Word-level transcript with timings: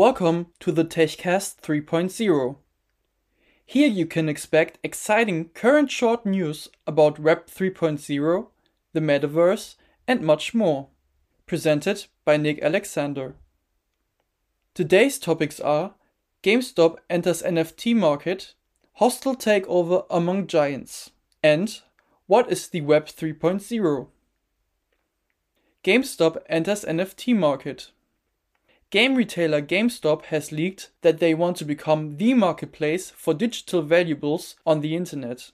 Welcome 0.00 0.46
to 0.60 0.72
the 0.72 0.86
TechCast 0.86 1.60
3.0. 1.60 2.56
Here 3.66 3.86
you 3.86 4.06
can 4.06 4.30
expect 4.30 4.78
exciting 4.82 5.50
current 5.50 5.90
short 5.90 6.24
news 6.24 6.70
about 6.86 7.18
Web 7.18 7.48
3.0, 7.48 8.46
the 8.94 9.00
metaverse, 9.00 9.74
and 10.08 10.22
much 10.22 10.54
more. 10.54 10.88
Presented 11.44 12.06
by 12.24 12.38
Nick 12.38 12.62
Alexander. 12.62 13.34
Today's 14.72 15.18
topics 15.18 15.60
are 15.60 15.92
GameStop 16.42 16.96
enters 17.10 17.42
NFT 17.42 17.94
market, 17.94 18.54
hostile 18.94 19.36
takeover 19.36 20.06
among 20.08 20.46
giants, 20.46 21.10
and 21.42 21.78
what 22.26 22.50
is 22.50 22.68
the 22.68 22.80
Web 22.80 23.04
3.0? 23.04 24.06
GameStop 25.84 26.38
enters 26.48 26.86
NFT 26.86 27.36
market. 27.36 27.90
Game 28.90 29.14
retailer 29.14 29.62
GameStop 29.62 30.24
has 30.26 30.50
leaked 30.50 30.90
that 31.02 31.20
they 31.20 31.32
want 31.32 31.56
to 31.58 31.64
become 31.64 32.16
the 32.16 32.34
marketplace 32.34 33.10
for 33.10 33.32
digital 33.32 33.82
valuables 33.82 34.56
on 34.66 34.80
the 34.80 34.96
internet. 34.96 35.52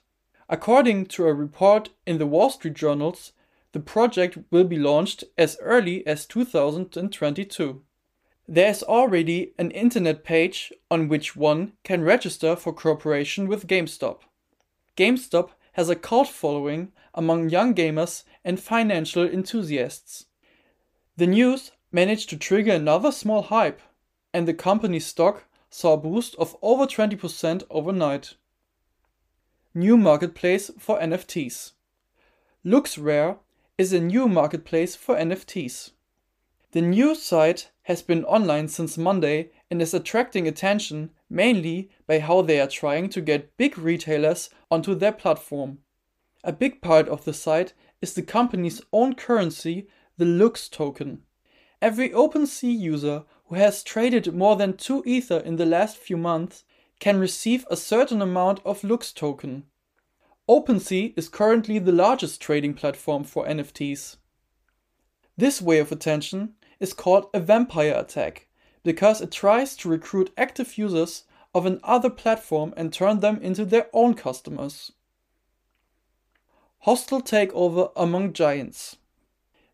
According 0.49 1.05
to 1.07 1.27
a 1.27 1.33
report 1.35 1.89
in 2.07 2.17
the 2.17 2.25
Wall 2.25 2.49
Street 2.49 2.73
Journals, 2.73 3.33
the 3.73 3.79
project 3.79 4.39
will 4.49 4.63
be 4.63 4.79
launched 4.79 5.23
as 5.37 5.55
early 5.61 6.05
as 6.07 6.25
2022. 6.25 7.83
There 8.47 8.69
is 8.71 8.81
already 8.81 9.53
an 9.59 9.69
internet 9.69 10.23
page 10.23 10.73
on 10.89 11.07
which 11.07 11.35
one 11.35 11.73
can 11.83 12.01
register 12.01 12.55
for 12.55 12.73
cooperation 12.73 13.47
with 13.47 13.67
GameStop. 13.67 14.21
GameStop 14.95 15.49
has 15.73 15.91
a 15.91 15.95
cult 15.95 16.29
following 16.29 16.91
among 17.13 17.49
young 17.49 17.75
gamers 17.75 18.23
and 18.43 18.59
financial 18.59 19.27
enthusiasts. 19.27 20.25
The 21.17 21.27
news 21.27 21.71
managed 21.91 22.29
to 22.29 22.37
trigger 22.37 22.73
another 22.73 23.11
small 23.11 23.43
hype, 23.43 23.81
and 24.33 24.47
the 24.47 24.53
company's 24.53 25.05
stock 25.05 25.45
saw 25.69 25.93
a 25.93 25.97
boost 25.97 26.35
of 26.35 26.55
over 26.61 26.85
20% 26.85 27.63
overnight. 27.69 28.35
New 29.73 29.97
marketplace 29.97 30.71
for 30.77 30.99
NFTs. 30.99 31.73
LooksRare 32.65 33.37
is 33.77 33.93
a 33.93 33.99
new 33.99 34.27
marketplace 34.27 34.95
for 34.95 35.15
NFTs. 35.15 35.91
The 36.71 36.81
new 36.81 37.15
site 37.15 37.71
has 37.83 38.01
been 38.01 38.25
online 38.25 38.67
since 38.67 38.97
Monday 38.97 39.51
and 39.71 39.81
is 39.81 39.93
attracting 39.93 40.47
attention 40.47 41.11
mainly 41.29 41.89
by 42.05 42.19
how 42.19 42.41
they 42.41 42.59
are 42.59 42.67
trying 42.67 43.09
to 43.09 43.21
get 43.21 43.55
big 43.57 43.77
retailers 43.77 44.49
onto 44.69 44.95
their 44.95 45.11
platform. 45.11 45.79
A 46.43 46.51
big 46.51 46.81
part 46.81 47.07
of 47.07 47.23
the 47.25 47.33
site 47.33 47.73
is 48.01 48.13
the 48.13 48.21
company's 48.21 48.81
own 48.91 49.15
currency, 49.15 49.87
the 50.17 50.25
Looks 50.25 50.67
token. 50.69 51.23
Every 51.81 52.09
OpenSea 52.09 52.77
user 52.77 53.23
who 53.45 53.55
has 53.55 53.83
traded 53.83 54.33
more 54.33 54.55
than 54.55 54.77
2 54.77 55.03
Ether 55.05 55.37
in 55.37 55.57
the 55.57 55.65
last 55.65 55.97
few 55.97 56.17
months 56.17 56.63
can 56.99 57.19
receive 57.19 57.65
a 57.69 57.77
certain 57.77 58.21
amount 58.21 58.59
of 58.65 58.83
Looks 58.83 59.13
token. 59.13 59.65
OpenSea 60.49 61.13
is 61.15 61.29
currently 61.29 61.77
the 61.77 61.91
largest 61.91 62.41
trading 62.41 62.73
platform 62.73 63.23
for 63.23 63.45
NFTs. 63.45 64.17
This 65.37 65.61
way 65.61 65.77
of 65.77 65.91
attention 65.91 66.55
is 66.79 66.93
called 66.93 67.29
a 67.33 67.39
vampire 67.39 67.93
attack 67.95 68.47
because 68.83 69.21
it 69.21 69.31
tries 69.31 69.75
to 69.75 69.89
recruit 69.89 70.33
active 70.35 70.77
users 70.77 71.25
of 71.53 71.65
another 71.65 72.09
platform 72.09 72.73
and 72.75 72.91
turn 72.91 73.19
them 73.19 73.39
into 73.41 73.65
their 73.65 73.87
own 73.93 74.15
customers. 74.15 74.93
Hostile 76.79 77.21
takeover 77.21 77.91
among 77.95 78.33
giants. 78.33 78.95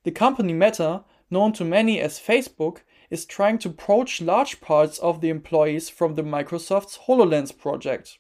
The 0.04 0.12
company 0.12 0.52
Meta 0.52 1.04
known 1.34 1.52
to 1.54 1.66
many 1.66 2.00
as 2.00 2.20
Facebook, 2.20 2.80
is 3.10 3.26
trying 3.26 3.58
to 3.60 3.70
poach 3.70 4.22
large 4.22 4.62
parts 4.62 4.98
of 5.00 5.20
the 5.20 5.30
employees 5.30 5.90
from 5.90 6.16
the 6.16 6.24
Microsoft's 6.24 7.00
HoloLens 7.08 7.56
project. 7.56 8.18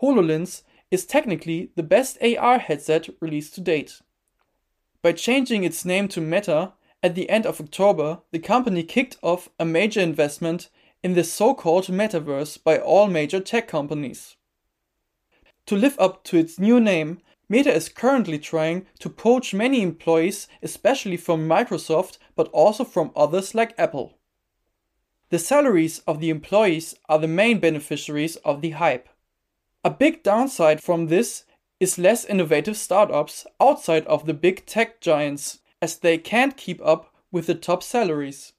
HoloLens 0.00 0.62
is 0.90 1.04
technically 1.04 1.70
the 1.74 1.82
best 1.82 2.16
AR 2.22 2.58
headset 2.58 3.08
released 3.20 3.54
to 3.56 3.60
date. 3.60 4.00
By 5.02 5.12
changing 5.12 5.64
its 5.64 5.84
name 5.84 6.08
to 6.08 6.20
Meta 6.20 6.72
at 7.02 7.14
the 7.14 7.28
end 7.28 7.46
of 7.46 7.60
October, 7.60 8.20
the 8.30 8.38
company 8.38 8.82
kicked 8.82 9.16
off 9.22 9.48
a 9.58 9.64
major 9.64 10.00
investment 10.00 10.70
in 11.02 11.14
the 11.14 11.24
so 11.24 11.54
called 11.54 11.86
metaverse 11.86 12.62
by 12.62 12.78
all 12.78 13.06
major 13.06 13.40
tech 13.40 13.68
companies. 13.68 14.36
To 15.66 15.76
live 15.76 15.96
up 15.98 16.24
to 16.24 16.38
its 16.38 16.58
new 16.58 16.80
name, 16.80 17.20
Meta 17.48 17.72
is 17.72 17.88
currently 17.88 18.38
trying 18.38 18.86
to 18.98 19.08
poach 19.08 19.54
many 19.54 19.80
employees, 19.80 20.48
especially 20.62 21.16
from 21.16 21.48
Microsoft, 21.48 22.18
but 22.34 22.48
also 22.48 22.84
from 22.84 23.12
others 23.14 23.54
like 23.54 23.74
Apple. 23.78 24.18
The 25.30 25.38
salaries 25.38 26.00
of 26.06 26.20
the 26.20 26.30
employees 26.30 26.94
are 27.08 27.18
the 27.18 27.28
main 27.28 27.58
beneficiaries 27.58 28.36
of 28.36 28.60
the 28.60 28.70
hype. 28.70 29.08
A 29.84 29.90
big 29.90 30.22
downside 30.22 30.82
from 30.82 31.06
this 31.06 31.44
is 31.78 31.98
less 31.98 32.24
innovative 32.24 32.76
startups 32.76 33.46
outside 33.60 34.06
of 34.06 34.26
the 34.26 34.34
big 34.34 34.66
tech 34.66 35.00
giants, 35.00 35.60
as 35.80 35.98
they 35.98 36.18
can't 36.18 36.56
keep 36.56 36.80
up 36.84 37.12
with 37.30 37.46
the 37.46 37.54
top 37.54 37.82
salaries. 37.82 38.54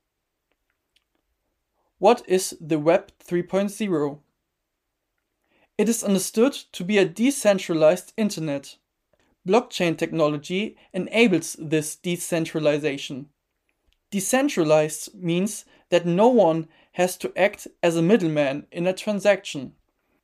What 2.00 2.22
is 2.28 2.56
the 2.62 2.78
Web 2.78 3.12
3.0? 3.26 4.20
It 5.78 5.88
is 5.88 6.04
understood 6.04 6.54
to 6.72 6.84
be 6.84 6.98
a 6.98 7.06
decentralized 7.06 8.12
internet. 8.18 8.78
Blockchain 9.48 9.96
technology 9.96 10.76
enables 10.92 11.56
this 11.60 11.96
decentralization. 11.96 13.30
Decentralized 14.10 15.14
means 15.14 15.66
that 15.90 16.06
no 16.06 16.30
one 16.30 16.68
has 16.94 17.16
to 17.18 17.32
act 17.38 17.68
as 17.84 17.96
a 17.96 18.02
middleman 18.02 18.66
in 18.72 18.88
a 18.88 18.94
transaction. 18.94 19.74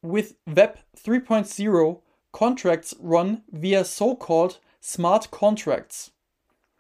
With 0.02 0.36
Web 0.48 0.80
3.0, 0.98 2.02
contracts 2.32 2.96
run 3.00 3.44
via 3.52 3.86
so 3.86 4.16
called 4.16 4.58
smart 4.82 5.30
contracts. 5.30 6.12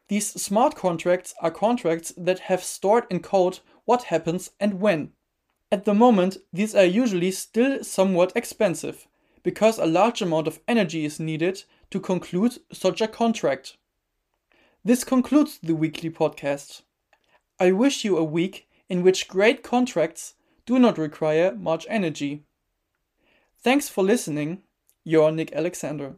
These 0.07 0.41
smart 0.41 0.75
contracts 0.75 1.35
are 1.41 1.51
contracts 1.51 2.11
that 2.17 2.39
have 2.39 2.63
stored 2.63 3.05
in 3.11 3.19
code 3.19 3.59
what 3.85 4.03
happens 4.03 4.49
and 4.59 4.81
when. 4.81 5.11
At 5.73 5.85
the 5.85 5.95
moment, 5.95 6.37
these 6.53 6.75
are 6.75 6.85
usually 6.85 7.31
still 7.31 7.83
somewhat 7.83 8.31
expensive, 8.35 9.07
because 9.41 9.79
a 9.79 9.87
large 9.87 10.21
amount 10.21 10.47
of 10.47 10.59
energy 10.67 11.03
is 11.03 11.19
needed 11.19 11.63
to 11.89 11.99
conclude 11.99 12.59
such 12.71 13.01
a 13.01 13.07
contract. 13.07 13.75
This 14.85 15.03
concludes 15.03 15.57
the 15.63 15.73
weekly 15.73 16.11
podcast. 16.11 16.83
I 17.59 17.71
wish 17.71 18.05
you 18.05 18.17
a 18.17 18.23
week 18.23 18.67
in 18.87 19.01
which 19.01 19.27
great 19.27 19.63
contracts 19.63 20.35
do 20.67 20.77
not 20.77 20.99
require 20.99 21.55
much 21.55 21.87
energy. 21.89 22.43
Thanks 23.57 23.89
for 23.89 24.03
listening. 24.03 24.61
Your 25.03 25.31
Nick 25.31 25.53
Alexander. 25.53 26.11